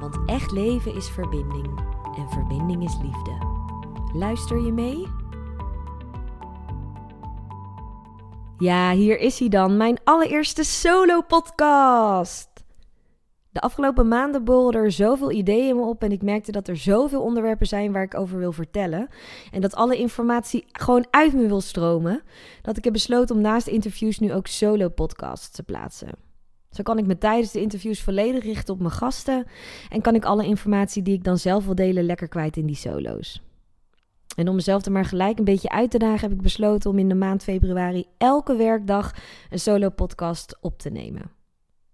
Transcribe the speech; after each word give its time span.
Want 0.00 0.18
echt 0.26 0.50
leven 0.50 0.94
is 0.94 1.08
verbinding 1.08 1.78
en 2.16 2.28
verbinding 2.28 2.84
is 2.84 2.96
liefde. 3.02 3.46
Luister 4.12 4.64
je 4.64 4.72
mee? 4.72 5.06
Ja, 8.58 8.92
hier 8.92 9.18
is 9.18 9.38
hij 9.38 9.48
dan, 9.48 9.76
mijn 9.76 9.98
allereerste 10.04 10.64
solo-podcast. 10.64 12.48
De 13.50 13.60
afgelopen 13.60 14.08
maanden 14.08 14.44
borrelden 14.44 14.80
er 14.80 14.92
zoveel 14.92 15.30
ideeën 15.30 15.68
in 15.68 15.76
me 15.76 15.82
op 15.82 16.02
en 16.02 16.12
ik 16.12 16.22
merkte 16.22 16.52
dat 16.52 16.68
er 16.68 16.76
zoveel 16.76 17.22
onderwerpen 17.22 17.66
zijn 17.66 17.92
waar 17.92 18.02
ik 18.02 18.18
over 18.18 18.38
wil 18.38 18.52
vertellen. 18.52 19.08
En 19.50 19.60
dat 19.60 19.74
alle 19.74 19.96
informatie 19.96 20.64
gewoon 20.72 21.06
uit 21.10 21.32
me 21.32 21.46
wil 21.46 21.60
stromen, 21.60 22.22
dat 22.62 22.76
ik 22.76 22.84
heb 22.84 22.92
besloten 22.92 23.36
om 23.36 23.42
naast 23.42 23.66
interviews 23.66 24.18
nu 24.18 24.32
ook 24.32 24.46
solo-podcasts 24.46 25.50
te 25.50 25.62
plaatsen. 25.62 26.25
Zo 26.70 26.82
kan 26.82 26.98
ik 26.98 27.06
me 27.06 27.18
tijdens 27.18 27.52
de 27.52 27.60
interviews 27.60 28.02
volledig 28.02 28.44
richten 28.44 28.74
op 28.74 28.80
mijn 28.80 28.92
gasten 28.92 29.46
en 29.90 30.00
kan 30.00 30.14
ik 30.14 30.24
alle 30.24 30.46
informatie 30.46 31.02
die 31.02 31.14
ik 31.14 31.24
dan 31.24 31.38
zelf 31.38 31.64
wil 31.64 31.74
delen 31.74 32.04
lekker 32.04 32.28
kwijt 32.28 32.56
in 32.56 32.66
die 32.66 32.76
solo's. 32.76 33.42
En 34.36 34.48
om 34.48 34.54
mezelf 34.54 34.84
er 34.84 34.92
maar 34.92 35.04
gelijk 35.04 35.38
een 35.38 35.44
beetje 35.44 35.68
uit 35.68 35.90
te 35.90 35.98
dagen, 35.98 36.20
heb 36.20 36.32
ik 36.32 36.42
besloten 36.42 36.90
om 36.90 36.98
in 36.98 37.08
de 37.08 37.14
maand 37.14 37.42
februari 37.42 38.06
elke 38.18 38.56
werkdag 38.56 39.14
een 39.50 39.58
solo-podcast 39.58 40.58
op 40.60 40.78
te 40.78 40.90
nemen. 40.90 41.30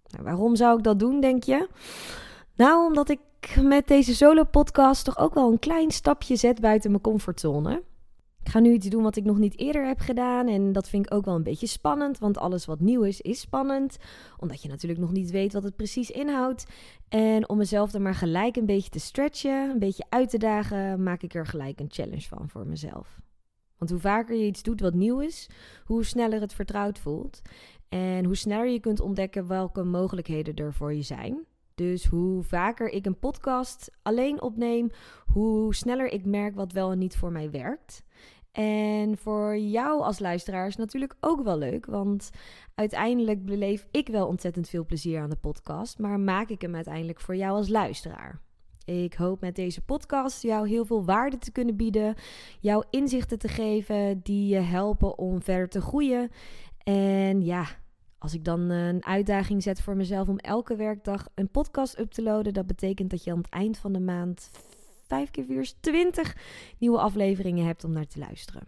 Nou, 0.07 0.23
waarom 0.23 0.55
zou 0.55 0.77
ik 0.77 0.83
dat 0.83 0.99
doen, 0.99 1.21
denk 1.21 1.43
je? 1.43 1.67
Nou, 2.55 2.85
omdat 2.85 3.09
ik 3.09 3.19
met 3.61 3.87
deze 3.87 4.15
solo-podcast 4.15 5.05
toch 5.05 5.17
ook 5.17 5.33
wel 5.33 5.51
een 5.51 5.59
klein 5.59 5.91
stapje 5.91 6.35
zet 6.35 6.61
buiten 6.61 6.89
mijn 6.89 7.03
comfortzone. 7.03 7.83
Ik 8.43 8.49
ga 8.49 8.59
nu 8.59 8.71
iets 8.71 8.89
doen 8.89 9.03
wat 9.03 9.15
ik 9.15 9.23
nog 9.23 9.37
niet 9.37 9.59
eerder 9.59 9.87
heb 9.87 9.99
gedaan. 9.99 10.47
En 10.47 10.71
dat 10.71 10.89
vind 10.89 11.05
ik 11.05 11.13
ook 11.13 11.25
wel 11.25 11.35
een 11.35 11.43
beetje 11.43 11.67
spannend. 11.67 12.17
Want 12.17 12.37
alles 12.37 12.65
wat 12.65 12.79
nieuw 12.79 13.03
is, 13.03 13.21
is 13.21 13.39
spannend. 13.39 13.97
Omdat 14.37 14.61
je 14.61 14.69
natuurlijk 14.69 15.01
nog 15.01 15.11
niet 15.11 15.31
weet 15.31 15.53
wat 15.53 15.63
het 15.63 15.75
precies 15.75 16.11
inhoudt. 16.11 16.65
En 17.09 17.49
om 17.49 17.57
mezelf 17.57 17.93
er 17.93 18.01
maar 18.01 18.15
gelijk 18.15 18.55
een 18.55 18.65
beetje 18.65 18.89
te 18.89 18.99
stretchen, 18.99 19.69
een 19.69 19.79
beetje 19.79 20.05
uit 20.09 20.29
te 20.29 20.37
dagen, 20.37 21.03
maak 21.03 21.21
ik 21.21 21.33
er 21.33 21.47
gelijk 21.47 21.79
een 21.79 21.91
challenge 21.91 22.27
van 22.27 22.49
voor 22.49 22.67
mezelf. 22.67 23.19
Want 23.77 23.91
hoe 23.91 23.99
vaker 23.99 24.35
je 24.35 24.45
iets 24.45 24.63
doet 24.63 24.81
wat 24.81 24.93
nieuw 24.93 25.19
is, 25.19 25.49
hoe 25.83 26.05
sneller 26.05 26.41
het 26.41 26.53
vertrouwd 26.53 26.99
voelt. 26.99 27.41
En 27.89 28.25
hoe 28.25 28.35
sneller 28.35 28.69
je 28.69 28.79
kunt 28.79 28.99
ontdekken 28.99 29.47
welke 29.47 29.83
mogelijkheden 29.83 30.55
er 30.55 30.73
voor 30.73 30.93
je 30.93 31.01
zijn. 31.01 31.45
Dus 31.75 32.05
hoe 32.05 32.43
vaker 32.43 32.89
ik 32.89 33.05
een 33.05 33.19
podcast 33.19 33.91
alleen 34.01 34.41
opneem, 34.41 34.89
hoe 35.25 35.75
sneller 35.75 36.07
ik 36.07 36.25
merk 36.25 36.55
wat 36.55 36.71
wel 36.71 36.91
en 36.91 36.97
niet 36.97 37.15
voor 37.15 37.31
mij 37.31 37.51
werkt. 37.51 38.03
En 38.53 39.17
voor 39.17 39.57
jou 39.57 40.01
als 40.01 40.19
luisteraar 40.19 40.67
is 40.67 40.75
natuurlijk 40.75 41.15
ook 41.19 41.43
wel 41.43 41.57
leuk, 41.57 41.85
want 41.85 42.29
uiteindelijk 42.75 43.45
beleef 43.45 43.87
ik 43.91 44.07
wel 44.07 44.27
ontzettend 44.27 44.69
veel 44.69 44.85
plezier 44.85 45.21
aan 45.21 45.29
de 45.29 45.35
podcast, 45.35 45.99
maar 45.99 46.19
maak 46.19 46.49
ik 46.49 46.61
hem 46.61 46.75
uiteindelijk 46.75 47.19
voor 47.19 47.35
jou 47.35 47.55
als 47.55 47.69
luisteraar. 47.69 48.41
Ik 48.85 49.13
hoop 49.13 49.41
met 49.41 49.55
deze 49.55 49.81
podcast 49.81 50.41
jou 50.41 50.67
heel 50.67 50.85
veel 50.85 51.05
waarde 51.05 51.37
te 51.37 51.51
kunnen 51.51 51.75
bieden, 51.75 52.15
jou 52.59 52.83
inzichten 52.89 53.39
te 53.39 53.47
geven 53.47 54.19
die 54.23 54.47
je 54.47 54.59
helpen 54.59 55.17
om 55.17 55.41
verder 55.41 55.69
te 55.69 55.81
groeien. 55.81 56.29
En 56.83 57.41
ja, 57.41 57.65
als 58.17 58.33
ik 58.33 58.43
dan 58.43 58.59
een 58.59 59.05
uitdaging 59.05 59.63
zet 59.63 59.81
voor 59.81 59.95
mezelf 59.95 60.27
om 60.27 60.37
elke 60.37 60.75
werkdag 60.75 61.27
een 61.35 61.51
podcast 61.51 61.99
up 61.99 62.11
te 62.11 62.23
loaden, 62.23 62.53
dat 62.53 62.67
betekent 62.67 63.09
dat 63.09 63.23
je 63.23 63.31
aan 63.31 63.37
het 63.37 63.49
eind 63.49 63.77
van 63.77 63.93
de 63.93 63.99
maand 63.99 64.49
5 65.13 65.31
keer 65.31 65.45
4 65.45 65.59
is 65.59 65.75
20 65.79 66.37
nieuwe 66.77 66.99
afleveringen 66.99 67.65
hebt 67.65 67.83
om 67.83 67.91
naar 67.91 68.07
te 68.07 68.19
luisteren. 68.19 68.67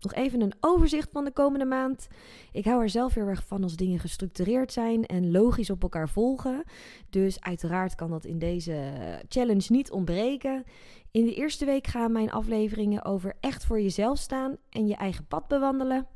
Nog 0.00 0.14
even 0.14 0.40
een 0.40 0.54
overzicht 0.60 1.08
van 1.12 1.24
de 1.24 1.30
komende 1.30 1.64
maand. 1.64 2.08
Ik 2.52 2.64
hou 2.64 2.82
er 2.82 2.88
zelf 2.88 3.14
heel 3.14 3.26
erg 3.26 3.46
van 3.46 3.62
als 3.62 3.76
dingen 3.76 3.98
gestructureerd 3.98 4.72
zijn 4.72 5.06
en 5.06 5.30
logisch 5.30 5.70
op 5.70 5.82
elkaar 5.82 6.08
volgen. 6.08 6.64
Dus 7.10 7.40
uiteraard 7.40 7.94
kan 7.94 8.10
dat 8.10 8.24
in 8.24 8.38
deze 8.38 8.92
challenge 9.28 9.66
niet 9.68 9.90
ontbreken. 9.90 10.64
In 11.10 11.24
de 11.24 11.34
eerste 11.34 11.64
week 11.64 11.86
gaan 11.86 12.12
mijn 12.12 12.30
afleveringen 12.30 13.04
over 13.04 13.36
echt 13.40 13.64
voor 13.64 13.80
jezelf 13.80 14.18
staan 14.18 14.56
en 14.70 14.86
je 14.86 14.96
eigen 14.96 15.26
pad 15.26 15.48
bewandelen. 15.48 16.06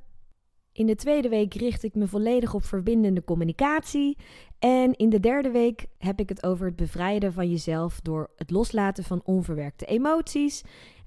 In 0.77 0.87
de 0.87 0.95
tweede 0.95 1.29
week 1.29 1.55
richt 1.55 1.83
ik 1.83 1.95
me 1.95 2.07
volledig 2.07 2.55
op 2.55 2.65
verbindende 2.65 3.25
communicatie. 3.25 4.17
En 4.59 4.93
in 4.93 5.09
de 5.09 5.21
derde 5.21 5.51
week 5.51 5.87
heb 5.99 6.21
ik 6.21 6.29
het 6.29 6.43
over 6.43 6.67
het 6.67 6.77
bevrijden 6.77 7.33
van 7.33 7.51
jezelf 7.51 8.01
door 8.01 8.31
het 8.37 8.51
loslaten 8.51 9.05
van 9.05 9.21
onverwerkte 9.25 9.85
emoties. 9.85 10.63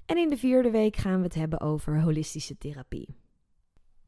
En 0.06 0.16
in 0.16 0.28
de 0.28 0.36
vierde 0.36 0.70
week 0.70 0.96
gaan 0.96 1.16
we 1.16 1.24
het 1.24 1.34
hebben 1.34 1.60
over 1.60 2.00
holistische 2.00 2.58
therapie. 2.58 3.16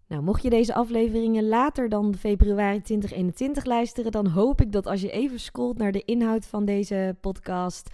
Nou, 0.08 0.22
mocht 0.22 0.42
je 0.42 0.50
deze 0.50 0.74
afleveringen 0.74 1.48
later 1.48 1.88
dan 1.88 2.14
februari 2.16 2.80
2021 2.80 3.64
luisteren, 3.64 4.12
dan 4.12 4.26
hoop 4.26 4.60
ik 4.60 4.72
dat 4.72 4.86
als 4.86 5.00
je 5.00 5.10
even 5.10 5.40
scrolt 5.40 5.78
naar 5.78 5.92
de 5.92 6.04
inhoud 6.04 6.46
van 6.46 6.64
deze 6.64 7.16
podcast, 7.20 7.90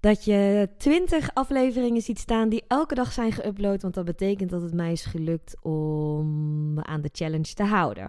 dat 0.00 0.24
je 0.24 0.68
20 0.78 1.34
afleveringen 1.34 2.02
ziet 2.02 2.18
staan 2.18 2.48
die 2.48 2.64
elke 2.66 2.94
dag 2.94 3.12
zijn 3.12 3.32
geüpload. 3.32 3.80
Want 3.80 3.94
dat 3.94 4.04
betekent 4.04 4.50
dat 4.50 4.62
het 4.62 4.74
mij 4.74 4.92
is 4.92 5.04
gelukt 5.04 5.62
om 5.62 6.74
me 6.74 6.84
aan 6.84 7.00
de 7.00 7.10
challenge 7.12 7.54
te 7.54 7.64
houden. 7.64 8.04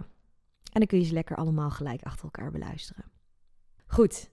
En 0.72 0.78
dan 0.80 0.86
kun 0.86 0.98
je 0.98 1.04
ze 1.04 1.12
lekker 1.12 1.36
allemaal 1.36 1.70
gelijk 1.70 2.02
achter 2.02 2.24
elkaar 2.24 2.50
beluisteren. 2.50 3.04
Goed. 3.86 4.30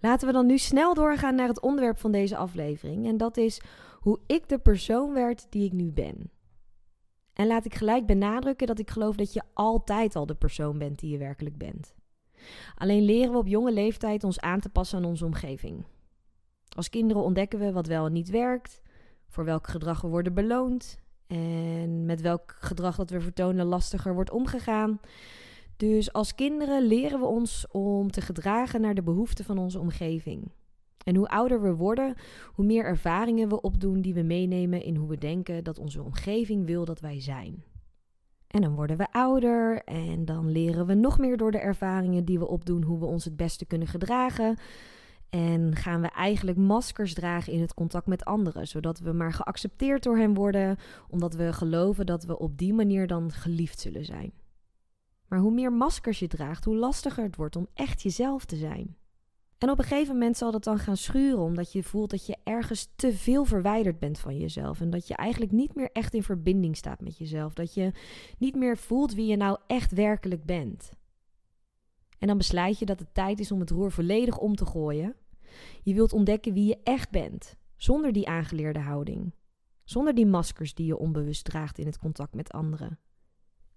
Laten 0.00 0.26
we 0.26 0.32
dan 0.32 0.46
nu 0.46 0.58
snel 0.58 0.94
doorgaan 0.94 1.34
naar 1.34 1.48
het 1.48 1.60
onderwerp 1.60 1.98
van 1.98 2.12
deze 2.12 2.36
aflevering. 2.36 3.06
En 3.06 3.16
dat 3.16 3.36
is 3.36 3.60
hoe 4.00 4.20
ik 4.26 4.48
de 4.48 4.58
persoon 4.58 5.12
werd 5.12 5.46
die 5.50 5.64
ik 5.64 5.72
nu 5.72 5.92
ben. 5.92 6.30
En 7.32 7.46
laat 7.46 7.64
ik 7.64 7.74
gelijk 7.74 8.06
benadrukken 8.06 8.66
dat 8.66 8.78
ik 8.78 8.90
geloof 8.90 9.16
dat 9.16 9.32
je 9.32 9.42
altijd 9.54 10.16
al 10.16 10.26
de 10.26 10.34
persoon 10.34 10.78
bent 10.78 10.98
die 10.98 11.10
je 11.10 11.18
werkelijk 11.18 11.58
bent. 11.58 11.94
Alleen 12.74 13.02
leren 13.02 13.32
we 13.32 13.38
op 13.38 13.46
jonge 13.46 13.72
leeftijd 13.72 14.24
ons 14.24 14.40
aan 14.40 14.60
te 14.60 14.68
passen 14.68 14.98
aan 14.98 15.04
onze 15.04 15.24
omgeving. 15.24 15.84
Als 16.76 16.90
kinderen 16.90 17.22
ontdekken 17.22 17.58
we 17.58 17.72
wat 17.72 17.86
wel 17.86 18.06
en 18.06 18.12
niet 18.12 18.30
werkt, 18.30 18.82
voor 19.28 19.44
welk 19.44 19.66
gedrag 19.66 20.00
we 20.00 20.08
worden 20.08 20.34
beloond 20.34 20.98
en 21.26 22.04
met 22.04 22.20
welk 22.20 22.56
gedrag 22.60 22.96
dat 22.96 23.10
we 23.10 23.20
vertonen 23.20 23.66
lastiger 23.66 24.14
wordt 24.14 24.30
omgegaan. 24.30 25.00
Dus 25.76 26.12
als 26.12 26.34
kinderen 26.34 26.82
leren 26.82 27.20
we 27.20 27.26
ons 27.26 27.66
om 27.70 28.10
te 28.10 28.20
gedragen 28.20 28.80
naar 28.80 28.94
de 28.94 29.02
behoeften 29.02 29.44
van 29.44 29.58
onze 29.58 29.78
omgeving. 29.78 30.50
En 31.04 31.16
hoe 31.16 31.28
ouder 31.28 31.62
we 31.62 31.74
worden, 31.74 32.14
hoe 32.52 32.64
meer 32.64 32.84
ervaringen 32.84 33.48
we 33.48 33.60
opdoen 33.60 34.00
die 34.00 34.14
we 34.14 34.22
meenemen 34.22 34.82
in 34.82 34.96
hoe 34.96 35.08
we 35.08 35.18
denken 35.18 35.64
dat 35.64 35.78
onze 35.78 36.02
omgeving 36.02 36.66
wil 36.66 36.84
dat 36.84 37.00
wij 37.00 37.20
zijn. 37.20 37.64
En 38.46 38.60
dan 38.60 38.74
worden 38.74 38.96
we 38.96 39.12
ouder 39.12 39.82
en 39.84 40.24
dan 40.24 40.50
leren 40.50 40.86
we 40.86 40.94
nog 40.94 41.18
meer 41.18 41.36
door 41.36 41.50
de 41.50 41.58
ervaringen 41.58 42.24
die 42.24 42.38
we 42.38 42.48
opdoen 42.48 42.82
hoe 42.82 42.98
we 42.98 43.06
ons 43.06 43.24
het 43.24 43.36
beste 43.36 43.66
kunnen 43.66 43.88
gedragen. 43.88 44.56
En 45.30 45.76
gaan 45.76 46.00
we 46.00 46.08
eigenlijk 46.08 46.58
maskers 46.58 47.14
dragen 47.14 47.52
in 47.52 47.60
het 47.60 47.74
contact 47.74 48.06
met 48.06 48.24
anderen, 48.24 48.68
zodat 48.68 48.98
we 48.98 49.12
maar 49.12 49.32
geaccepteerd 49.32 50.02
door 50.02 50.16
hen 50.16 50.34
worden, 50.34 50.76
omdat 51.08 51.34
we 51.34 51.52
geloven 51.52 52.06
dat 52.06 52.24
we 52.24 52.38
op 52.38 52.58
die 52.58 52.74
manier 52.74 53.06
dan 53.06 53.32
geliefd 53.32 53.80
zullen 53.80 54.04
zijn. 54.04 54.32
Maar 55.28 55.38
hoe 55.38 55.52
meer 55.52 55.72
maskers 55.72 56.18
je 56.18 56.28
draagt, 56.28 56.64
hoe 56.64 56.76
lastiger 56.76 57.24
het 57.24 57.36
wordt 57.36 57.56
om 57.56 57.68
echt 57.74 58.02
jezelf 58.02 58.44
te 58.44 58.56
zijn. 58.56 58.96
En 59.58 59.70
op 59.70 59.78
een 59.78 59.84
gegeven 59.84 60.12
moment 60.12 60.36
zal 60.36 60.50
dat 60.50 60.64
dan 60.64 60.78
gaan 60.78 60.96
schuren, 60.96 61.38
omdat 61.38 61.72
je 61.72 61.82
voelt 61.82 62.10
dat 62.10 62.26
je 62.26 62.36
ergens 62.44 62.88
te 62.96 63.12
veel 63.12 63.44
verwijderd 63.44 63.98
bent 63.98 64.18
van 64.18 64.38
jezelf. 64.38 64.80
En 64.80 64.90
dat 64.90 65.08
je 65.08 65.14
eigenlijk 65.14 65.52
niet 65.52 65.74
meer 65.74 65.90
echt 65.92 66.14
in 66.14 66.22
verbinding 66.22 66.76
staat 66.76 67.00
met 67.00 67.18
jezelf. 67.18 67.54
Dat 67.54 67.74
je 67.74 67.92
niet 68.38 68.54
meer 68.54 68.76
voelt 68.76 69.14
wie 69.14 69.26
je 69.26 69.36
nou 69.36 69.58
echt 69.66 69.92
werkelijk 69.92 70.44
bent. 70.44 70.90
En 72.18 72.26
dan 72.26 72.36
besluit 72.36 72.78
je 72.78 72.86
dat 72.86 72.98
het 72.98 73.14
tijd 73.14 73.40
is 73.40 73.52
om 73.52 73.60
het 73.60 73.70
roer 73.70 73.92
volledig 73.92 74.38
om 74.38 74.54
te 74.54 74.66
gooien. 74.66 75.14
Je 75.82 75.94
wilt 75.94 76.12
ontdekken 76.12 76.52
wie 76.52 76.66
je 76.66 76.78
echt 76.82 77.10
bent, 77.10 77.56
zonder 77.76 78.12
die 78.12 78.28
aangeleerde 78.28 78.80
houding. 78.80 79.34
Zonder 79.84 80.14
die 80.14 80.26
maskers 80.26 80.74
die 80.74 80.86
je 80.86 80.98
onbewust 80.98 81.44
draagt 81.44 81.78
in 81.78 81.86
het 81.86 81.98
contact 81.98 82.34
met 82.34 82.52
anderen. 82.52 82.98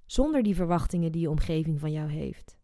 Zonder 0.06 0.44
die 0.44 0.56
verwachtingen 0.56 1.12
die 1.12 1.22
je 1.22 1.30
omgeving 1.30 1.80
van 1.80 1.92
jou 1.92 2.10
heeft. 2.10 2.58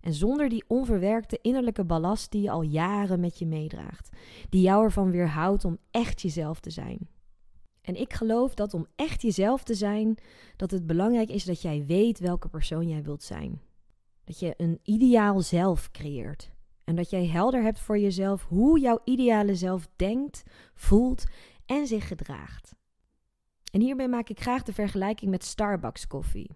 En 0.00 0.14
zonder 0.14 0.48
die 0.48 0.64
onverwerkte 0.66 1.38
innerlijke 1.42 1.84
ballast 1.84 2.30
die 2.30 2.42
je 2.42 2.50
al 2.50 2.62
jaren 2.62 3.20
met 3.20 3.38
je 3.38 3.46
meedraagt, 3.46 4.08
die 4.48 4.62
jou 4.62 4.84
ervan 4.84 5.10
weerhoudt 5.10 5.64
om 5.64 5.78
echt 5.90 6.20
jezelf 6.20 6.60
te 6.60 6.70
zijn. 6.70 7.08
En 7.80 8.00
ik 8.00 8.12
geloof 8.12 8.54
dat 8.54 8.74
om 8.74 8.86
echt 8.96 9.22
jezelf 9.22 9.62
te 9.62 9.74
zijn, 9.74 10.18
dat 10.56 10.70
het 10.70 10.86
belangrijk 10.86 11.28
is 11.28 11.44
dat 11.44 11.62
jij 11.62 11.86
weet 11.86 12.18
welke 12.18 12.48
persoon 12.48 12.88
jij 12.88 13.02
wilt 13.02 13.22
zijn. 13.22 13.60
Dat 14.24 14.38
je 14.38 14.54
een 14.56 14.80
ideaal 14.82 15.40
zelf 15.40 15.90
creëert. 15.90 16.50
En 16.84 16.96
dat 16.96 17.10
jij 17.10 17.26
helder 17.26 17.62
hebt 17.62 17.78
voor 17.78 17.98
jezelf 17.98 18.44
hoe 18.48 18.80
jouw 18.80 18.98
ideale 19.04 19.54
zelf 19.54 19.88
denkt, 19.96 20.42
voelt 20.74 21.24
en 21.66 21.86
zich 21.86 22.08
gedraagt. 22.08 22.74
En 23.72 23.80
hierbij 23.80 24.08
maak 24.08 24.28
ik 24.28 24.40
graag 24.40 24.62
de 24.62 24.72
vergelijking 24.72 25.30
met 25.30 25.44
Starbucks 25.44 26.06
koffie. 26.06 26.50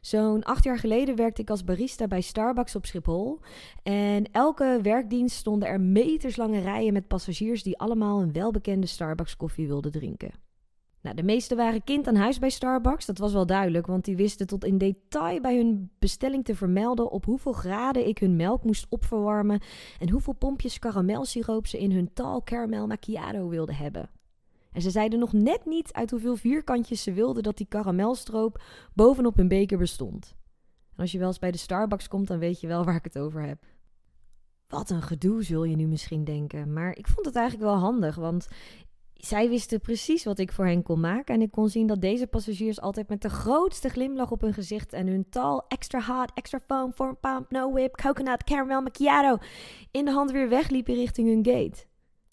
Zo'n 0.00 0.42
acht 0.42 0.64
jaar 0.64 0.78
geleden 0.78 1.16
werkte 1.16 1.42
ik 1.42 1.50
als 1.50 1.64
barista 1.64 2.06
bij 2.06 2.20
Starbucks 2.20 2.76
op 2.76 2.86
Schiphol. 2.86 3.40
En 3.82 4.32
elke 4.32 4.78
werkdienst 4.82 5.36
stonden 5.36 5.68
er 5.68 5.80
meterslange 5.80 6.60
rijen 6.60 6.92
met 6.92 7.08
passagiers 7.08 7.62
die 7.62 7.78
allemaal 7.78 8.22
een 8.22 8.32
welbekende 8.32 8.86
Starbucks 8.86 9.36
koffie 9.36 9.66
wilden 9.66 9.92
drinken. 9.92 10.45
Nou, 11.06 11.18
de 11.18 11.24
meesten 11.24 11.56
waren 11.56 11.84
kind 11.84 12.06
aan 12.06 12.16
huis 12.16 12.38
bij 12.38 12.50
Starbucks, 12.50 13.06
dat 13.06 13.18
was 13.18 13.32
wel 13.32 13.46
duidelijk, 13.46 13.86
want 13.86 14.04
die 14.04 14.16
wisten 14.16 14.46
tot 14.46 14.64
in 14.64 14.78
detail 14.78 15.40
bij 15.40 15.56
hun 15.56 15.90
bestelling 15.98 16.44
te 16.44 16.54
vermelden 16.54 17.10
op 17.10 17.24
hoeveel 17.24 17.52
graden 17.52 18.06
ik 18.06 18.18
hun 18.18 18.36
melk 18.36 18.64
moest 18.64 18.86
opverwarmen 18.88 19.60
en 19.98 20.10
hoeveel 20.10 20.32
pompjes 20.32 20.78
karamelsiroop 20.78 21.66
ze 21.66 21.78
in 21.78 21.92
hun 21.92 22.12
tall 22.12 22.40
caramel 22.44 22.86
macchiato 22.86 23.48
wilden 23.48 23.74
hebben. 23.74 24.10
En 24.72 24.82
ze 24.82 24.90
zeiden 24.90 25.18
nog 25.18 25.32
net 25.32 25.64
niet 25.64 25.92
uit 25.92 26.10
hoeveel 26.10 26.36
vierkantjes 26.36 27.02
ze 27.02 27.12
wilden 27.12 27.42
dat 27.42 27.56
die 27.56 27.66
karamelstroop 27.68 28.62
bovenop 28.94 29.36
hun 29.36 29.48
beker 29.48 29.78
bestond. 29.78 30.34
En 30.94 31.02
als 31.02 31.12
je 31.12 31.18
wel 31.18 31.28
eens 31.28 31.38
bij 31.38 31.50
de 31.50 31.58
Starbucks 31.58 32.08
komt, 32.08 32.28
dan 32.28 32.38
weet 32.38 32.60
je 32.60 32.66
wel 32.66 32.84
waar 32.84 32.96
ik 32.96 33.04
het 33.04 33.18
over 33.18 33.42
heb. 33.42 33.64
Wat 34.66 34.90
een 34.90 35.02
gedoe, 35.02 35.42
zul 35.42 35.64
je 35.64 35.76
nu 35.76 35.86
misschien 35.86 36.24
denken. 36.24 36.72
Maar 36.72 36.96
ik 36.96 37.06
vond 37.06 37.26
het 37.26 37.36
eigenlijk 37.36 37.70
wel 37.70 37.78
handig, 37.78 38.14
want 38.14 38.48
zij 39.16 39.48
wisten 39.48 39.80
precies 39.80 40.24
wat 40.24 40.38
ik 40.38 40.52
voor 40.52 40.66
hen 40.66 40.82
kon 40.82 41.00
maken. 41.00 41.34
En 41.34 41.42
ik 41.42 41.50
kon 41.50 41.68
zien 41.68 41.86
dat 41.86 42.00
deze 42.00 42.26
passagiers 42.26 42.80
altijd 42.80 43.08
met 43.08 43.22
de 43.22 43.28
grootste 43.28 43.88
glimlach 43.88 44.30
op 44.30 44.40
hun 44.40 44.54
gezicht 44.54 44.92
en 44.92 45.06
hun 45.06 45.28
tal 45.28 45.64
extra 45.68 46.00
hot, 46.00 46.30
extra 46.34 46.60
foam, 46.66 46.92
four 46.92 47.16
pump, 47.16 47.50
no 47.50 47.72
whip, 47.72 47.96
coconut, 47.96 48.44
caramel 48.44 48.82
macchiato 48.82 49.36
in 49.90 50.04
de 50.04 50.10
hand 50.10 50.30
weer 50.30 50.48
wegliepen 50.48 50.94
richting 50.94 51.28
hun 51.28 51.44
gate. 51.44 51.84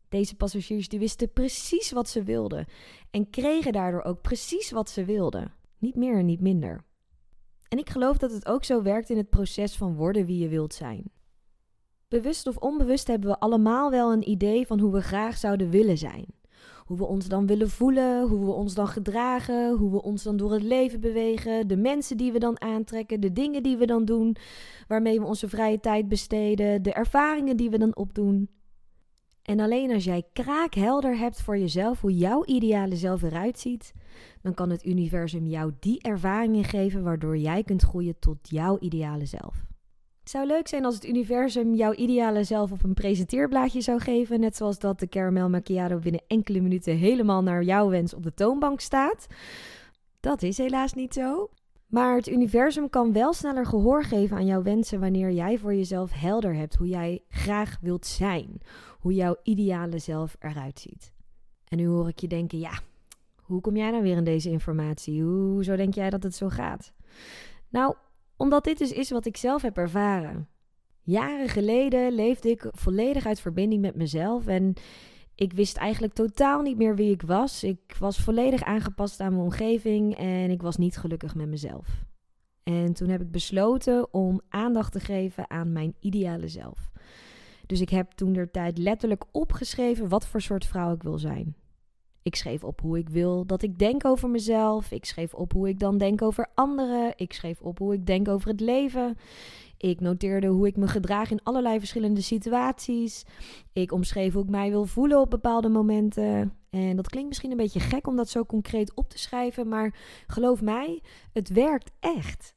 Deze 0.10 0.36
passagiers 0.36 0.90
die 0.90 1.00
wisten 1.00 1.34
precies 1.34 1.92
wat 1.92 2.10
ze 2.10 2.24
wilden 2.24 2.66
en 3.12 3.30
kregen 3.30 3.72
daardoor 3.72 4.04
ook 4.04 4.22
precies 4.22 4.72
wat 4.72 4.90
ze 4.90 5.06
wilden. 5.06 5.54
Niet 5.78 5.96
meer 5.96 6.18
en 6.18 6.26
niet 6.26 6.42
minder. 6.42 6.84
En 7.68 7.78
ik 7.78 7.90
geloof 7.90 8.18
dat 8.18 8.32
het 8.32 8.46
ook 8.46 8.64
zo 8.64 8.82
werkt 8.82 9.10
in 9.10 9.18
het 9.18 9.30
proces 9.30 9.76
van 9.76 9.96
worden 9.96 10.26
wie 10.26 10.40
je 10.40 10.48
wilt 10.48 10.74
zijn. 10.74 11.12
Bewust 12.08 12.48
of 12.48 12.58
onbewust 12.58 13.08
hebben 13.08 13.30
we 13.30 13.40
allemaal 13.40 13.92
wel 13.92 14.12
een 14.12 14.30
idee 14.30 14.68
van 14.68 14.80
hoe 14.80 14.92
we 14.92 15.02
graag 15.02 15.38
zouden 15.38 15.70
willen 15.70 15.98
zijn. 15.98 16.26
Hoe 16.86 16.98
we 16.98 17.06
ons 17.06 17.28
dan 17.28 17.48
willen 17.48 17.70
voelen, 17.70 18.28
hoe 18.28 18.46
we 18.46 18.52
ons 18.52 18.74
dan 18.74 18.88
gedragen, 18.88 19.78
hoe 19.78 19.92
we 19.92 20.02
ons 20.02 20.24
dan 20.24 20.38
door 20.38 20.52
het 20.52 20.64
leven 20.64 21.00
bewegen, 21.00 21.68
de 21.68 21.78
mensen 21.78 22.18
die 22.18 22.32
we 22.32 22.40
dan 22.40 22.62
aantrekken, 22.62 23.20
de 23.20 23.34
dingen 23.34 23.64
die 23.64 23.78
we 23.78 23.86
dan 23.86 24.06
doen, 24.06 24.36
waarmee 24.88 25.20
we 25.20 25.26
onze 25.26 25.50
vrije 25.50 25.80
tijd 25.80 26.08
besteden, 26.08 26.82
de 26.82 26.94
ervaringen 26.94 27.58
die 27.58 27.70
we 27.70 27.78
dan 27.78 27.96
opdoen. 27.96 28.50
En 29.44 29.60
alleen 29.60 29.92
als 29.92 30.04
jij 30.04 30.24
kraakhelder 30.34 31.18
hebt 31.18 31.42
voor 31.42 31.58
jezelf 31.58 32.02
hoe 32.02 32.18
jouw 32.18 32.46
ideale 32.46 32.96
zelf 32.96 33.22
eruit 33.22 33.60
ziet, 33.60 33.94
dan 34.42 34.54
kan 34.54 34.70
het 34.70 34.86
universum 34.86 35.48
jou 35.48 35.72
die 35.80 36.02
ervaringen 36.02 36.64
geven 36.64 37.04
waardoor 37.04 37.38
jij 37.38 37.64
kunt 37.64 37.82
groeien 37.82 38.20
tot 38.20 38.38
jouw 38.50 38.78
ideale 38.80 39.26
zelf. 39.26 39.73
Het 40.24 40.32
zou 40.32 40.48
leuk 40.48 40.68
zijn 40.68 40.86
als 40.86 40.96
het 40.96 41.06
universum 41.06 41.76
jouw 41.76 41.94
ideale 41.94 42.44
zelf 42.44 42.72
op 42.72 42.84
een 42.84 42.94
presenteerblaadje 42.94 43.82
zou 43.82 44.00
geven, 44.00 44.40
net 44.40 44.56
zoals 44.56 44.80
dat 44.80 45.00
de 45.00 45.08
caramel 45.08 45.50
macchiato 45.50 46.00
binnen 46.00 46.22
enkele 46.28 46.62
minuten 46.62 46.98
helemaal 46.98 47.44
naar 47.44 47.64
jouw 47.64 47.90
wens 47.90 48.14
op 48.14 48.24
de 48.24 48.34
toonbank 48.34 48.80
staat. 48.80 49.28
Dat 50.20 50.42
is 50.42 50.58
helaas 50.58 50.94
niet 50.94 51.14
zo. 51.14 51.50
Maar 51.88 52.16
het 52.16 52.28
universum 52.28 52.90
kan 52.90 53.14
wel 53.14 53.34
sneller 53.34 53.66
gehoor 53.66 54.04
geven 54.04 54.38
aan 54.38 54.46
jouw 54.46 54.62
wensen 54.64 55.00
wanneer 55.00 55.32
jij 55.32 55.58
voor 55.58 55.74
jezelf 55.76 56.12
helder 56.12 56.56
hebt 56.56 56.76
hoe 56.76 56.88
jij 56.88 57.24
graag 57.30 57.78
wilt 57.82 58.06
zijn, 58.06 58.62
hoe 59.00 59.14
jouw 59.14 59.36
ideale 59.44 60.00
zelf 60.00 60.36
eruit 60.40 60.80
ziet. 60.80 61.14
En 61.68 61.78
nu 61.78 61.88
hoor 61.88 62.08
ik 62.08 62.20
je 62.20 62.28
denken: 62.28 62.60
ja, 62.60 62.80
hoe 63.36 63.62
kom 63.62 63.76
jij 63.76 63.92
nou 63.92 64.04
weer 64.04 64.18
in 64.18 64.24
deze 64.24 64.50
informatie? 64.50 65.24
Hoezo 65.24 65.76
denk 65.76 65.94
jij 65.94 66.10
dat 66.10 66.24
het 66.24 66.36
zo 66.36 66.50
gaat? 66.50 66.94
Nou, 67.70 67.96
omdat 68.44 68.64
dit 68.64 68.78
dus 68.78 68.92
is 68.92 69.10
wat 69.10 69.26
ik 69.26 69.38
zelf 69.38 69.62
heb 69.62 69.78
ervaren. 69.78 70.48
Jaren 71.02 71.50
geleden 71.50 72.14
leefde 72.14 72.50
ik 72.50 72.68
volledig 72.72 73.26
uit 73.26 73.40
verbinding 73.40 73.82
met 73.82 73.96
mezelf 73.96 74.48
en 74.48 74.74
ik 75.36 75.54
wist 75.54 75.78
eigenlijk 75.78 76.14
totaal 76.14 76.62
niet 76.62 76.78
meer 76.78 76.96
wie 76.96 77.12
ik 77.12 77.22
was. 77.22 77.64
Ik 77.64 77.96
was 78.00 78.18
volledig 78.18 78.64
aangepast 78.64 79.20
aan 79.20 79.32
mijn 79.32 79.44
omgeving 79.44 80.18
en 80.18 80.50
ik 80.50 80.62
was 80.62 80.78
niet 80.78 80.98
gelukkig 80.98 81.36
met 81.36 81.48
mezelf. 81.48 81.88
En 82.64 82.94
toen 82.94 83.10
heb 83.10 83.22
ik 83.22 83.32
besloten 83.32 84.14
om 84.14 84.42
aandacht 84.50 84.92
te 84.92 85.00
geven 85.00 85.50
aan 85.50 85.72
mijn 85.72 85.96
ideale 86.00 86.48
zelf. 86.48 86.92
Dus 87.66 87.82
ik 87.82 87.90
heb 87.90 88.12
toen 88.12 88.34
der 88.34 88.52
tijd 88.52 88.78
letterlijk 88.78 89.24
opgeschreven 89.32 90.10
wat 90.10 90.28
voor 90.28 90.42
soort 90.42 90.66
vrouw 90.66 90.94
ik 90.94 91.04
wil 91.04 91.18
zijn. 91.18 91.56
Ik 92.24 92.36
schreef 92.36 92.64
op 92.64 92.82
hoe 92.82 92.98
ik 92.98 93.10
wil 93.10 93.46
dat 93.46 93.62
ik 93.62 93.80
denk 93.80 94.06
over 94.06 94.30
mezelf. 94.30 94.92
Ik 94.92 95.06
schreef 95.06 95.34
op 95.34 95.54
hoe 95.54 95.68
ik 95.68 95.80
dan 95.80 95.98
denk 95.98 96.22
over 96.22 96.48
anderen. 96.54 97.14
Ik 97.16 97.34
schreef 97.34 97.62
op 97.62 97.78
hoe 97.78 97.94
ik 97.94 98.06
denk 98.06 98.28
over 98.28 98.50
het 98.50 98.60
leven. 98.60 99.18
Ik 99.78 100.00
noteerde 100.00 100.48
hoe 100.48 100.68
ik 100.68 100.78
me 100.78 100.88
gedraag 100.88 101.32
in 101.32 101.44
allerlei 101.44 101.80
verschillende 101.80 102.22
situaties. 102.22 103.26
Ik 103.74 103.92
omschreef 103.92 104.34
hoe 104.34 104.44
ik 104.44 104.50
mij 104.50 104.70
wil 104.70 104.86
voelen 104.86 105.20
op 105.20 105.30
bepaalde 105.30 105.70
momenten. 105.70 106.54
En 106.70 106.96
dat 106.96 107.10
klinkt 107.10 107.30
misschien 107.30 107.52
een 107.52 107.58
beetje 107.58 107.80
gek 107.80 108.08
om 108.08 108.16
dat 108.16 108.30
zo 108.30 108.46
concreet 108.46 108.94
op 108.94 109.10
te 109.10 109.18
schrijven, 109.20 109.68
maar 109.68 109.96
geloof 110.28 110.62
mij, 110.62 111.02
het 111.34 111.50
werkt 111.50 111.92
echt. 112.00 112.56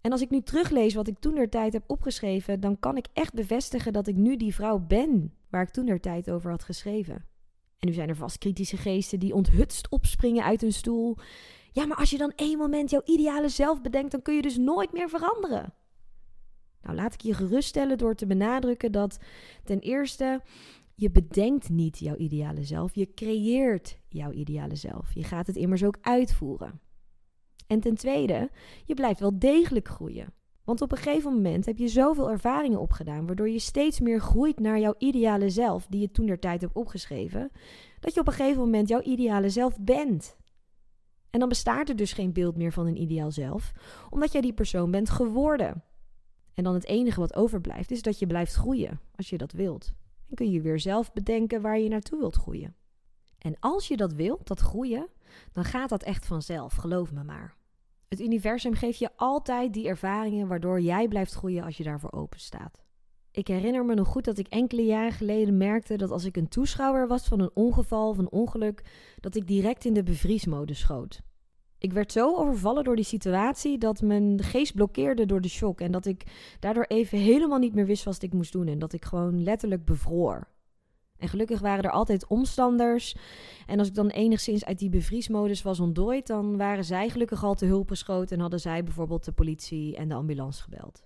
En 0.00 0.12
als 0.12 0.20
ik 0.20 0.30
nu 0.30 0.40
teruglees 0.40 0.94
wat 0.94 1.08
ik 1.08 1.18
toen 1.18 1.34
der 1.34 1.48
tijd 1.48 1.72
heb 1.72 1.84
opgeschreven, 1.86 2.60
dan 2.60 2.78
kan 2.78 2.96
ik 2.96 3.06
echt 3.12 3.34
bevestigen 3.34 3.92
dat 3.92 4.06
ik 4.06 4.16
nu 4.16 4.36
die 4.36 4.54
vrouw 4.54 4.78
ben 4.78 5.34
waar 5.50 5.62
ik 5.62 5.70
toen 5.70 5.86
der 5.86 6.00
tijd 6.00 6.30
over 6.30 6.50
had 6.50 6.64
geschreven. 6.64 7.24
En 7.82 7.88
nu 7.88 7.94
zijn 7.94 8.08
er 8.08 8.16
vast 8.16 8.38
kritische 8.38 8.76
geesten 8.76 9.18
die 9.18 9.34
onthutst 9.34 9.88
opspringen 9.90 10.44
uit 10.44 10.60
hun 10.60 10.72
stoel. 10.72 11.16
Ja, 11.72 11.86
maar 11.86 11.96
als 11.96 12.10
je 12.10 12.18
dan 12.18 12.32
één 12.36 12.58
moment 12.58 12.90
jouw 12.90 13.02
ideale 13.04 13.48
zelf 13.48 13.80
bedenkt, 13.80 14.10
dan 14.10 14.22
kun 14.22 14.34
je 14.34 14.42
dus 14.42 14.56
nooit 14.56 14.92
meer 14.92 15.08
veranderen. 15.08 15.74
Nou, 16.82 16.96
laat 16.96 17.14
ik 17.14 17.20
je 17.20 17.34
geruststellen 17.34 17.98
door 17.98 18.14
te 18.14 18.26
benadrukken 18.26 18.92
dat 18.92 19.18
ten 19.64 19.78
eerste 19.78 20.42
je 20.94 21.10
bedenkt 21.10 21.68
niet 21.68 21.98
jouw 21.98 22.16
ideale 22.16 22.64
zelf, 22.64 22.94
je 22.94 23.14
creëert 23.14 23.98
jouw 24.08 24.30
ideale 24.30 24.76
zelf. 24.76 25.14
Je 25.14 25.24
gaat 25.24 25.46
het 25.46 25.56
immers 25.56 25.84
ook 25.84 25.98
uitvoeren. 26.00 26.80
En 27.66 27.80
ten 27.80 27.94
tweede, 27.94 28.50
je 28.84 28.94
blijft 28.94 29.20
wel 29.20 29.38
degelijk 29.38 29.88
groeien. 29.88 30.32
Want 30.64 30.80
op 30.80 30.92
een 30.92 30.98
gegeven 30.98 31.32
moment 31.32 31.66
heb 31.66 31.78
je 31.78 31.88
zoveel 31.88 32.30
ervaringen 32.30 32.80
opgedaan, 32.80 33.26
waardoor 33.26 33.48
je 33.48 33.58
steeds 33.58 34.00
meer 34.00 34.20
groeit 34.20 34.60
naar 34.60 34.78
jouw 34.78 34.94
ideale 34.98 35.50
zelf, 35.50 35.86
die 35.86 36.00
je 36.00 36.10
toen 36.10 36.26
der 36.26 36.38
tijd 36.38 36.60
hebt 36.60 36.74
opgeschreven, 36.74 37.50
dat 38.00 38.14
je 38.14 38.20
op 38.20 38.26
een 38.26 38.32
gegeven 38.32 38.60
moment 38.60 38.88
jouw 38.88 39.00
ideale 39.00 39.50
zelf 39.50 39.78
bent. 39.80 40.36
En 41.30 41.40
dan 41.40 41.48
bestaat 41.48 41.88
er 41.88 41.96
dus 41.96 42.12
geen 42.12 42.32
beeld 42.32 42.56
meer 42.56 42.72
van 42.72 42.86
een 42.86 43.00
ideaal 43.00 43.30
zelf, 43.30 43.72
omdat 44.10 44.32
jij 44.32 44.40
die 44.40 44.52
persoon 44.52 44.90
bent 44.90 45.10
geworden. 45.10 45.84
En 46.54 46.64
dan 46.64 46.74
het 46.74 46.86
enige 46.86 47.20
wat 47.20 47.34
overblijft 47.34 47.90
is 47.90 48.02
dat 48.02 48.18
je 48.18 48.26
blijft 48.26 48.54
groeien 48.54 49.00
als 49.16 49.30
je 49.30 49.38
dat 49.38 49.52
wilt. 49.52 49.92
En 50.28 50.34
kun 50.34 50.50
je 50.50 50.60
weer 50.60 50.80
zelf 50.80 51.12
bedenken 51.12 51.60
waar 51.60 51.78
je 51.78 51.88
naartoe 51.88 52.18
wilt 52.18 52.36
groeien. 52.36 52.76
En 53.38 53.56
als 53.60 53.88
je 53.88 53.96
dat 53.96 54.12
wilt, 54.12 54.46
dat 54.46 54.60
groeien, 54.60 55.08
dan 55.52 55.64
gaat 55.64 55.88
dat 55.88 56.02
echt 56.02 56.26
vanzelf, 56.26 56.74
geloof 56.74 57.12
me 57.12 57.24
maar. 57.24 57.56
Het 58.12 58.20
universum 58.20 58.74
geeft 58.74 58.98
je 58.98 59.10
altijd 59.16 59.72
die 59.72 59.88
ervaringen 59.88 60.48
waardoor 60.48 60.80
jij 60.80 61.08
blijft 61.08 61.32
groeien 61.32 61.64
als 61.64 61.76
je 61.76 61.84
daarvoor 61.84 62.12
open 62.12 62.40
staat. 62.40 62.82
Ik 63.30 63.48
herinner 63.48 63.84
me 63.84 63.94
nog 63.94 64.08
goed 64.08 64.24
dat 64.24 64.38
ik 64.38 64.46
enkele 64.48 64.84
jaren 64.84 65.12
geleden 65.12 65.56
merkte 65.56 65.96
dat 65.96 66.10
als 66.10 66.24
ik 66.24 66.36
een 66.36 66.48
toeschouwer 66.48 67.06
was 67.06 67.28
van 67.28 67.40
een 67.40 67.50
ongeval 67.54 68.08
of 68.08 68.18
een 68.18 68.30
ongeluk, 68.30 68.82
dat 69.20 69.34
ik 69.34 69.46
direct 69.46 69.84
in 69.84 69.94
de 69.94 70.02
bevriesmodus 70.02 70.78
schoot. 70.78 71.20
Ik 71.78 71.92
werd 71.92 72.12
zo 72.12 72.36
overvallen 72.36 72.84
door 72.84 72.96
die 72.96 73.04
situatie 73.04 73.78
dat 73.78 74.02
mijn 74.02 74.42
geest 74.42 74.74
blokkeerde 74.74 75.26
door 75.26 75.40
de 75.40 75.48
shock. 75.48 75.80
En 75.80 75.92
dat 75.92 76.06
ik 76.06 76.24
daardoor 76.60 76.84
even 76.84 77.18
helemaal 77.18 77.58
niet 77.58 77.74
meer 77.74 77.86
wist 77.86 78.04
wat 78.04 78.22
ik 78.22 78.32
moest 78.32 78.52
doen. 78.52 78.66
En 78.66 78.78
dat 78.78 78.92
ik 78.92 79.04
gewoon 79.04 79.42
letterlijk 79.42 79.84
bevroor. 79.84 80.48
En 81.22 81.28
gelukkig 81.28 81.60
waren 81.60 81.84
er 81.84 81.90
altijd 81.90 82.26
omstanders. 82.26 83.16
En 83.66 83.78
als 83.78 83.88
ik 83.88 83.94
dan 83.94 84.08
enigszins 84.08 84.64
uit 84.64 84.78
die 84.78 84.88
bevriesmodus 84.88 85.62
was 85.62 85.80
ontdooid, 85.80 86.26
dan 86.26 86.56
waren 86.56 86.84
zij 86.84 87.08
gelukkig 87.08 87.44
al 87.44 87.54
te 87.54 87.66
hulp 87.66 87.88
geschoten 87.88 88.36
en 88.36 88.42
hadden 88.42 88.60
zij 88.60 88.84
bijvoorbeeld 88.84 89.24
de 89.24 89.32
politie 89.32 89.96
en 89.96 90.08
de 90.08 90.14
ambulance 90.14 90.62
gebeld. 90.62 91.02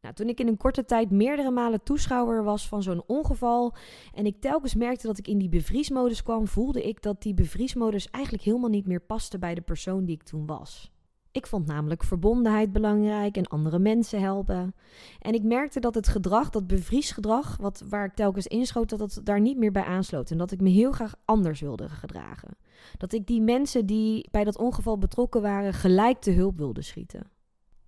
Nou, 0.00 0.14
toen 0.14 0.28
ik 0.28 0.40
in 0.40 0.48
een 0.48 0.56
korte 0.56 0.84
tijd 0.84 1.10
meerdere 1.10 1.50
malen 1.50 1.82
toeschouwer 1.82 2.44
was 2.44 2.68
van 2.68 2.82
zo'n 2.82 3.02
ongeval 3.06 3.74
en 4.14 4.26
ik 4.26 4.40
telkens 4.40 4.74
merkte 4.74 5.06
dat 5.06 5.18
ik 5.18 5.28
in 5.28 5.38
die 5.38 5.48
bevriesmodus 5.48 6.22
kwam, 6.22 6.46
voelde 6.46 6.82
ik 6.82 7.02
dat 7.02 7.22
die 7.22 7.34
bevriesmodus 7.34 8.10
eigenlijk 8.10 8.44
helemaal 8.44 8.70
niet 8.70 8.86
meer 8.86 9.00
paste 9.00 9.38
bij 9.38 9.54
de 9.54 9.60
persoon 9.60 10.04
die 10.04 10.14
ik 10.14 10.22
toen 10.22 10.46
was. 10.46 10.90
Ik 11.36 11.46
vond 11.46 11.66
namelijk 11.66 12.04
verbondenheid 12.04 12.72
belangrijk 12.72 13.36
en 13.36 13.46
andere 13.46 13.78
mensen 13.78 14.20
helpen. 14.20 14.74
En 15.18 15.34
ik 15.34 15.42
merkte 15.42 15.80
dat 15.80 15.94
het 15.94 16.08
gedrag, 16.08 16.50
dat 16.50 16.66
bevriesgedrag, 16.66 17.56
wat, 17.56 17.82
waar 17.88 18.04
ik 18.04 18.14
telkens 18.14 18.46
inschoot, 18.46 18.88
dat 18.88 19.00
het 19.00 19.20
daar 19.24 19.40
niet 19.40 19.58
meer 19.58 19.72
bij 19.72 19.84
aansloot. 19.84 20.30
En 20.30 20.38
dat 20.38 20.50
ik 20.50 20.60
me 20.60 20.68
heel 20.68 20.92
graag 20.92 21.14
anders 21.24 21.60
wilde 21.60 21.88
gedragen. 21.88 22.56
Dat 22.98 23.12
ik 23.12 23.26
die 23.26 23.40
mensen 23.40 23.86
die 23.86 24.28
bij 24.30 24.44
dat 24.44 24.58
ongeval 24.58 24.98
betrokken 24.98 25.42
waren, 25.42 25.72
gelijk 25.72 26.20
te 26.20 26.30
hulp 26.30 26.56
wilde 26.56 26.82
schieten. 26.82 27.30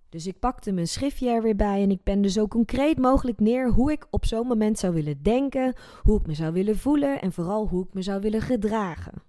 Dus 0.09 0.27
ik 0.27 0.39
pakte 0.39 0.71
mijn 0.71 0.87
schriftje 0.87 1.29
er 1.29 1.41
weer 1.41 1.55
bij 1.55 1.81
en 1.81 1.91
ik 1.91 2.03
pende 2.03 2.29
zo 2.29 2.47
concreet 2.47 2.97
mogelijk 2.97 3.39
neer 3.39 3.69
hoe 3.69 3.91
ik 3.91 4.07
op 4.09 4.25
zo'n 4.25 4.47
moment 4.47 4.79
zou 4.79 4.93
willen 4.93 5.23
denken, 5.23 5.73
hoe 6.01 6.19
ik 6.19 6.27
me 6.27 6.33
zou 6.33 6.53
willen 6.53 6.77
voelen 6.77 7.21
en 7.21 7.31
vooral 7.31 7.67
hoe 7.67 7.85
ik 7.85 7.93
me 7.93 8.01
zou 8.01 8.21
willen 8.21 8.41
gedragen. 8.41 9.28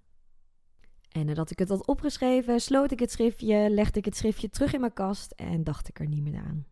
En 1.11 1.27
nadat 1.27 1.51
ik 1.51 1.59
het 1.59 1.69
had 1.69 1.87
opgeschreven, 1.87 2.61
sloot 2.61 2.91
ik 2.91 3.01
het 3.01 3.11
schriftje, 3.11 3.71
legde 3.71 3.99
ik 3.99 4.05
het 4.05 4.17
schriftje 4.17 4.51
terug 4.51 4.73
in 4.73 4.81
mijn 4.81 4.93
kast 4.93 5.33
en 5.33 5.65
dacht 5.65 5.89
ik 5.89 5.99
er 5.99 6.09
niet 6.09 6.23
meer 6.23 6.37
aan. 6.47 6.67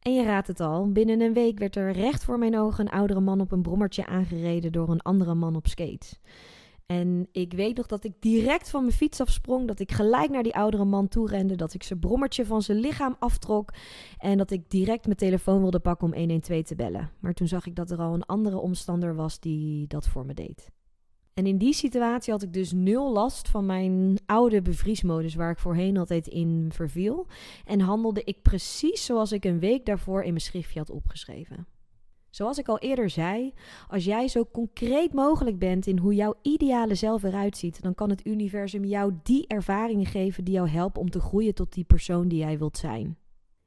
En 0.00 0.14
je 0.14 0.24
raadt 0.24 0.46
het 0.46 0.60
al, 0.60 0.92
binnen 0.92 1.20
een 1.20 1.32
week 1.32 1.58
werd 1.58 1.76
er 1.76 1.92
recht 1.92 2.24
voor 2.24 2.38
mijn 2.38 2.58
ogen 2.58 2.86
een 2.86 2.92
oudere 2.92 3.20
man 3.20 3.40
op 3.40 3.52
een 3.52 3.62
brommertje 3.62 4.06
aangereden 4.06 4.72
door 4.72 4.90
een 4.90 5.00
andere 5.00 5.34
man 5.34 5.56
op 5.56 5.66
skates. 5.66 6.20
En 6.86 7.28
ik 7.32 7.52
weet 7.52 7.76
nog 7.76 7.86
dat 7.86 8.04
ik 8.04 8.12
direct 8.20 8.70
van 8.70 8.80
mijn 8.80 8.96
fiets 8.96 9.20
afsprong, 9.20 9.66
dat 9.66 9.80
ik 9.80 9.92
gelijk 9.92 10.30
naar 10.30 10.42
die 10.42 10.54
oudere 10.54 10.84
man 10.84 11.08
toe 11.08 11.28
rende, 11.28 11.56
dat 11.56 11.74
ik 11.74 11.82
zijn 11.82 11.98
brommertje 11.98 12.46
van 12.46 12.62
zijn 12.62 12.78
lichaam 12.78 13.16
aftrok 13.18 13.72
en 14.18 14.38
dat 14.38 14.50
ik 14.50 14.70
direct 14.70 15.04
mijn 15.04 15.16
telefoon 15.16 15.60
wilde 15.60 15.80
pakken 15.80 16.06
om 16.06 16.14
112 16.14 16.62
te 16.62 16.74
bellen. 16.74 17.10
Maar 17.20 17.32
toen 17.32 17.48
zag 17.48 17.66
ik 17.66 17.74
dat 17.76 17.90
er 17.90 17.98
al 17.98 18.14
een 18.14 18.26
andere 18.26 18.58
omstander 18.58 19.14
was 19.14 19.40
die 19.40 19.86
dat 19.86 20.08
voor 20.08 20.26
me 20.26 20.34
deed. 20.34 20.70
En 21.40 21.46
in 21.46 21.58
die 21.58 21.72
situatie 21.72 22.32
had 22.32 22.42
ik 22.42 22.52
dus 22.52 22.72
nul 22.72 23.12
last 23.12 23.48
van 23.48 23.66
mijn 23.66 24.18
oude 24.26 24.62
bevriesmodus 24.62 25.34
waar 25.34 25.50
ik 25.50 25.58
voorheen 25.58 25.96
altijd 25.96 26.26
in 26.26 26.70
verviel. 26.72 27.26
En 27.64 27.80
handelde 27.80 28.24
ik 28.24 28.42
precies 28.42 29.04
zoals 29.04 29.32
ik 29.32 29.44
een 29.44 29.58
week 29.58 29.86
daarvoor 29.86 30.22
in 30.22 30.28
mijn 30.28 30.40
schriftje 30.40 30.78
had 30.78 30.90
opgeschreven. 30.90 31.66
Zoals 32.30 32.58
ik 32.58 32.68
al 32.68 32.78
eerder 32.78 33.10
zei, 33.10 33.52
als 33.88 34.04
jij 34.04 34.28
zo 34.28 34.44
concreet 34.52 35.12
mogelijk 35.12 35.58
bent 35.58 35.86
in 35.86 35.98
hoe 35.98 36.14
jouw 36.14 36.34
ideale 36.42 36.94
zelf 36.94 37.22
eruit 37.22 37.56
ziet, 37.56 37.82
dan 37.82 37.94
kan 37.94 38.10
het 38.10 38.26
universum 38.26 38.84
jou 38.84 39.12
die 39.22 39.46
ervaringen 39.46 40.06
geven 40.06 40.44
die 40.44 40.54
jou 40.54 40.68
helpen 40.68 41.00
om 41.00 41.10
te 41.10 41.20
groeien 41.20 41.54
tot 41.54 41.72
die 41.72 41.84
persoon 41.84 42.28
die 42.28 42.38
jij 42.38 42.58
wilt 42.58 42.78
zijn. 42.78 43.18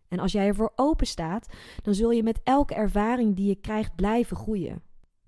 En 0.07 0.19
als 0.19 0.31
jij 0.31 0.47
ervoor 0.47 0.71
open 0.75 1.07
staat, 1.07 1.47
dan 1.81 1.93
zul 1.93 2.11
je 2.11 2.23
met 2.23 2.39
elke 2.43 2.73
ervaring 2.73 3.35
die 3.35 3.47
je 3.47 3.55
krijgt 3.55 3.95
blijven 3.95 4.37
groeien. 4.37 4.81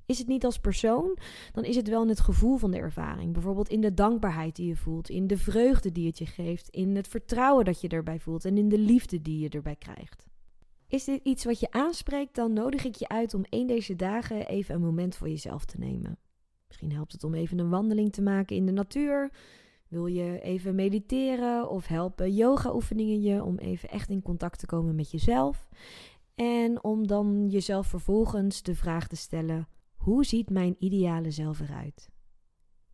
Is 0.06 0.18
het 0.18 0.28
niet 0.28 0.46
als 0.46 0.60
persoon, 0.60 1.18
dan 1.52 1.64
is 1.64 1.76
het 1.76 1.88
wel 1.88 2.02
in 2.02 2.10
het 2.10 2.20
gevoel 2.20 2.58
van 2.58 2.72
de 2.72 2.78
ervaring. 2.78 3.34
Bijvoorbeeld 3.34 3.70
in 3.70 3.82
de 3.82 3.94
dankbaarheid 3.94 4.56
die 4.56 4.68
je 4.68 4.76
voelt, 4.76 5.10
in 5.10 5.28
de 5.28 5.38
vreugde 5.38 5.92
die 5.92 6.08
het 6.08 6.18
je 6.18 6.26
geeft, 6.26 6.70
in 6.70 6.96
het 6.96 7.08
vertrouwen 7.08 7.66
dat 7.66 7.82
je 7.82 7.88
erbij 7.88 8.20
voelt 8.20 8.46
en 8.46 8.58
in 8.58 8.70
de 8.70 8.78
liefde 8.80 9.22
die 9.22 9.40
je 9.40 9.50
erbij 9.50 9.76
krijgt. 9.76 10.26
Is 10.88 11.04
dit 11.04 11.20
iets 11.24 11.46
wat 11.46 11.60
je 11.60 11.72
aanspreekt, 11.72 12.36
dan 12.36 12.54
nodig 12.54 12.84
ik 12.84 12.96
je 12.96 13.08
uit 13.08 13.34
om 13.34 13.46
één 13.50 13.68
deze 13.68 13.96
dagen 13.96 14.48
even 14.48 14.76
een 14.76 14.82
moment 14.82 15.16
voor 15.16 15.30
jezelf 15.30 15.66
te 15.66 15.78
nemen. 15.78 16.18
Misschien 16.68 16.92
helpt 16.92 17.12
het 17.12 17.24
om 17.24 17.34
even 17.34 17.60
een 17.60 17.70
wandeling 17.70 18.12
te 18.12 18.22
maken 18.22 18.56
in 18.56 18.66
de 18.66 18.72
natuur. 18.72 19.32
Wil 19.88 20.06
je 20.06 20.42
even 20.42 20.76
mediteren 20.76 21.70
of 21.70 21.88
helpen 21.88 22.34
yoga-oefeningen 22.34 23.22
je 23.22 23.44
om 23.44 23.58
even 23.58 23.90
echt 23.90 24.10
in 24.10 24.22
contact 24.22 24.60
te 24.60 24.66
komen 24.66 24.96
met 24.96 25.12
jezelf? 25.12 25.68
En 26.36 26.84
om 26.84 27.08
dan 27.08 27.48
jezelf 27.50 27.88
vervolgens 27.88 28.62
de 28.62 28.76
vraag 28.76 29.08
te 29.08 29.16
stellen: 29.16 29.68
hoe 30.06 30.26
ziet 30.26 30.50
mijn 30.50 30.76
ideale 30.80 31.32
zelf 31.32 31.60
eruit? 31.60 32.10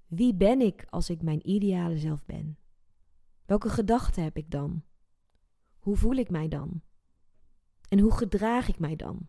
Wie 0.08 0.36
ben 0.36 0.62
ik 0.62 0.86
als 0.90 1.10
ik 1.10 1.22
mijn 1.22 1.50
ideale 1.50 1.98
zelf 1.98 2.26
ben? 2.26 2.58
Welke 3.46 3.70
gedachten 3.70 4.24
heb 4.24 4.38
ik 4.38 4.52
dan? 4.52 4.84
Hoe 5.80 5.96
voel 5.96 6.16
ik 6.16 6.30
mij 6.30 6.48
dan? 6.48 6.82
En 7.90 8.00
hoe 8.00 8.12
gedraag 8.12 8.68
ik 8.68 8.80
mij 8.80 8.96
dan? 8.96 9.28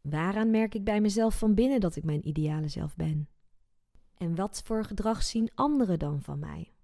Waaraan 0.00 0.50
merk 0.50 0.74
ik 0.74 0.84
bij 0.84 1.00
mezelf 1.00 1.38
van 1.38 1.54
binnen 1.54 1.80
dat 1.80 1.96
ik 1.96 2.04
mijn 2.04 2.28
ideale 2.28 2.68
zelf 2.68 2.96
ben? 2.96 3.28
En 4.16 4.34
wat 4.34 4.62
voor 4.64 4.84
gedrag 4.84 5.22
zien 5.22 5.50
anderen 5.54 5.98
dan 5.98 6.22
van 6.22 6.38
mij? 6.38 6.74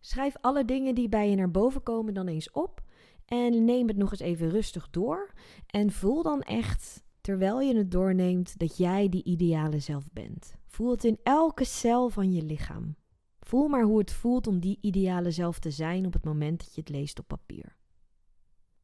Schrijf 0.00 0.36
alle 0.40 0.64
dingen 0.64 0.94
die 0.94 1.08
bij 1.08 1.30
je 1.30 1.36
naar 1.36 1.50
boven 1.50 1.82
komen 1.82 2.14
dan 2.14 2.26
eens 2.26 2.50
op 2.50 2.82
en 3.24 3.64
neem 3.64 3.88
het 3.88 3.96
nog 3.96 4.10
eens 4.10 4.20
even 4.20 4.50
rustig 4.50 4.90
door 4.90 5.32
en 5.66 5.92
voel 5.92 6.22
dan 6.22 6.40
echt 6.40 7.04
terwijl 7.26 7.60
je 7.60 7.76
het 7.76 7.90
doorneemt 7.90 8.58
dat 8.58 8.76
jij 8.76 9.08
die 9.08 9.24
ideale 9.24 9.78
zelf 9.78 10.12
bent. 10.12 10.56
Voel 10.66 10.90
het 10.90 11.04
in 11.04 11.18
elke 11.22 11.64
cel 11.64 12.08
van 12.08 12.32
je 12.32 12.42
lichaam. 12.42 12.96
Voel 13.40 13.68
maar 13.68 13.82
hoe 13.82 13.98
het 13.98 14.12
voelt 14.12 14.46
om 14.46 14.60
die 14.60 14.78
ideale 14.80 15.30
zelf 15.30 15.58
te 15.58 15.70
zijn 15.70 16.06
op 16.06 16.12
het 16.12 16.24
moment 16.24 16.58
dat 16.58 16.74
je 16.74 16.80
het 16.80 16.90
leest 16.90 17.18
op 17.18 17.26
papier. 17.26 17.76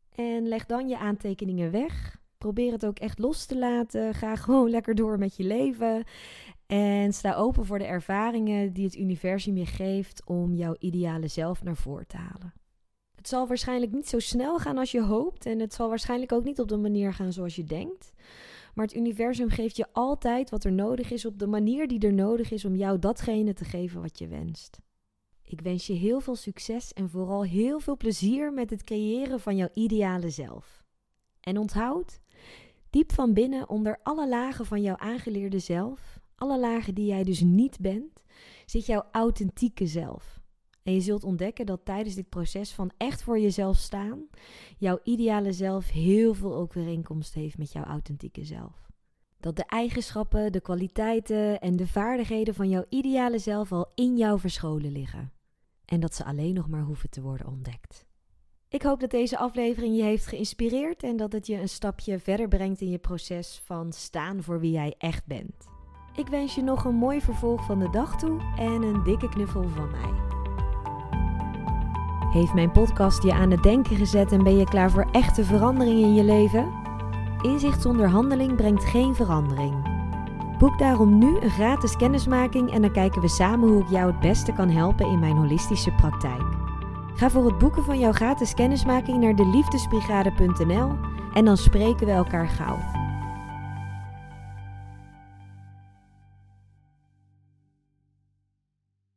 En 0.08 0.48
leg 0.48 0.66
dan 0.66 0.88
je 0.88 0.98
aantekeningen 0.98 1.70
weg. 1.70 2.20
Probeer 2.38 2.72
het 2.72 2.86
ook 2.86 2.98
echt 2.98 3.18
los 3.18 3.46
te 3.46 3.58
laten. 3.58 4.14
Ga 4.14 4.36
gewoon 4.44 4.70
lekker 4.70 4.94
door 4.94 5.18
met 5.18 5.36
je 5.36 5.44
leven. 5.44 6.04
En 6.66 7.12
sta 7.12 7.34
open 7.34 7.66
voor 7.66 7.78
de 7.78 7.86
ervaringen 7.86 8.72
die 8.72 8.84
het 8.84 8.96
universum 8.96 9.56
je 9.56 9.66
geeft 9.66 10.26
om 10.26 10.54
jouw 10.54 10.76
ideale 10.78 11.28
zelf 11.28 11.62
naar 11.62 11.76
voren 11.76 12.06
te 12.06 12.16
halen. 12.16 12.52
Het 13.22 13.30
zal 13.30 13.46
waarschijnlijk 13.46 13.92
niet 13.92 14.08
zo 14.08 14.18
snel 14.18 14.58
gaan 14.58 14.78
als 14.78 14.90
je 14.90 15.02
hoopt. 15.02 15.46
En 15.46 15.60
het 15.60 15.74
zal 15.74 15.88
waarschijnlijk 15.88 16.32
ook 16.32 16.44
niet 16.44 16.60
op 16.60 16.68
de 16.68 16.76
manier 16.76 17.12
gaan 17.14 17.32
zoals 17.32 17.56
je 17.56 17.64
denkt. 17.64 18.12
Maar 18.74 18.84
het 18.86 18.94
universum 18.94 19.50
geeft 19.50 19.76
je 19.76 19.86
altijd 19.92 20.50
wat 20.50 20.64
er 20.64 20.72
nodig 20.72 21.10
is 21.10 21.24
op 21.24 21.38
de 21.38 21.46
manier 21.46 21.88
die 21.88 22.00
er 22.00 22.12
nodig 22.12 22.50
is 22.50 22.64
om 22.64 22.76
jou 22.76 22.98
datgene 22.98 23.52
te 23.52 23.64
geven 23.64 24.00
wat 24.00 24.18
je 24.18 24.26
wenst. 24.26 24.78
Ik 25.42 25.60
wens 25.60 25.86
je 25.86 25.92
heel 25.92 26.20
veel 26.20 26.36
succes 26.36 26.92
en 26.92 27.10
vooral 27.10 27.44
heel 27.44 27.80
veel 27.80 27.96
plezier 27.96 28.52
met 28.52 28.70
het 28.70 28.84
creëren 28.84 29.40
van 29.40 29.56
jouw 29.56 29.70
ideale 29.72 30.30
zelf. 30.30 30.84
En 31.40 31.58
onthoud, 31.58 32.20
diep 32.90 33.12
van 33.12 33.32
binnen 33.32 33.68
onder 33.68 34.00
alle 34.02 34.28
lagen 34.28 34.66
van 34.66 34.82
jouw 34.82 34.96
aangeleerde 34.96 35.58
zelf, 35.58 36.18
alle 36.34 36.58
lagen 36.60 36.94
die 36.94 37.06
jij 37.06 37.24
dus 37.24 37.40
niet 37.40 37.80
bent, 37.80 38.22
zit 38.66 38.86
jouw 38.86 39.04
authentieke 39.12 39.86
zelf. 39.86 40.41
En 40.82 40.92
je 40.94 41.00
zult 41.00 41.24
ontdekken 41.24 41.66
dat 41.66 41.84
tijdens 41.84 42.14
dit 42.14 42.28
proces 42.28 42.72
van 42.72 42.90
echt 42.96 43.22
voor 43.22 43.38
jezelf 43.38 43.76
staan, 43.76 44.28
jouw 44.78 44.98
ideale 45.02 45.52
zelf 45.52 45.90
heel 45.90 46.34
veel 46.34 46.54
overeenkomst 46.54 47.34
heeft 47.34 47.58
met 47.58 47.72
jouw 47.72 47.84
authentieke 47.84 48.44
zelf. 48.44 48.90
Dat 49.40 49.56
de 49.56 49.64
eigenschappen, 49.66 50.52
de 50.52 50.60
kwaliteiten 50.60 51.60
en 51.60 51.76
de 51.76 51.86
vaardigheden 51.86 52.54
van 52.54 52.68
jouw 52.68 52.84
ideale 52.88 53.38
zelf 53.38 53.72
al 53.72 53.92
in 53.94 54.16
jou 54.16 54.40
verscholen 54.40 54.92
liggen. 54.92 55.32
En 55.84 56.00
dat 56.00 56.14
ze 56.14 56.24
alleen 56.24 56.54
nog 56.54 56.68
maar 56.68 56.82
hoeven 56.82 57.10
te 57.10 57.22
worden 57.22 57.46
ontdekt. 57.46 58.06
Ik 58.68 58.82
hoop 58.82 59.00
dat 59.00 59.10
deze 59.10 59.38
aflevering 59.38 59.96
je 59.96 60.02
heeft 60.02 60.26
geïnspireerd 60.26 61.02
en 61.02 61.16
dat 61.16 61.32
het 61.32 61.46
je 61.46 61.60
een 61.60 61.68
stapje 61.68 62.18
verder 62.18 62.48
brengt 62.48 62.80
in 62.80 62.90
je 62.90 62.98
proces 62.98 63.62
van 63.64 63.92
staan 63.92 64.42
voor 64.42 64.60
wie 64.60 64.72
jij 64.72 64.94
echt 64.98 65.26
bent. 65.26 65.66
Ik 66.16 66.28
wens 66.28 66.54
je 66.54 66.62
nog 66.62 66.84
een 66.84 66.94
mooi 66.94 67.20
vervolg 67.20 67.64
van 67.64 67.78
de 67.78 67.90
dag 67.90 68.18
toe 68.18 68.40
en 68.56 68.82
een 68.82 69.02
dikke 69.02 69.28
knuffel 69.28 69.68
van 69.68 69.90
mij. 69.90 70.31
Heeft 72.32 72.54
mijn 72.54 72.70
podcast 72.70 73.22
je 73.22 73.32
aan 73.32 73.50
het 73.50 73.62
denken 73.62 73.96
gezet 73.96 74.32
en 74.32 74.42
ben 74.42 74.56
je 74.56 74.64
klaar 74.64 74.90
voor 74.90 75.06
echte 75.10 75.44
verandering 75.44 76.00
in 76.00 76.14
je 76.14 76.24
leven? 76.24 76.72
Inzicht 77.42 77.82
zonder 77.82 78.08
handeling 78.08 78.56
brengt 78.56 78.84
geen 78.84 79.14
verandering. 79.14 79.74
Boek 80.58 80.78
daarom 80.78 81.18
nu 81.18 81.40
een 81.40 81.50
gratis 81.50 81.96
kennismaking 81.96 82.72
en 82.72 82.82
dan 82.82 82.92
kijken 82.92 83.20
we 83.20 83.28
samen 83.28 83.68
hoe 83.68 83.82
ik 83.82 83.88
jou 83.88 84.10
het 84.10 84.20
beste 84.20 84.52
kan 84.52 84.70
helpen 84.70 85.06
in 85.06 85.18
mijn 85.18 85.36
holistische 85.36 85.90
praktijk. 85.90 86.42
Ga 87.14 87.30
voor 87.30 87.44
het 87.44 87.58
boeken 87.58 87.84
van 87.84 87.98
jouw 87.98 88.12
gratis 88.12 88.54
kennismaking 88.54 89.20
naar 89.20 89.36
deliefdesbrigade.nl 89.36 90.90
en 91.34 91.44
dan 91.44 91.56
spreken 91.56 92.06
we 92.06 92.12
elkaar 92.12 92.48
gauw. 92.48 92.78